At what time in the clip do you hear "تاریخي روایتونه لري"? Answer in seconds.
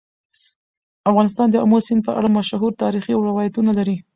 2.83-3.97